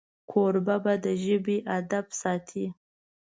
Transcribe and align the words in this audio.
کوربه 0.31 0.93
د 1.03 1.05
ژبې 1.23 1.57
ادب 1.77 2.05
ساتي. 2.21 2.65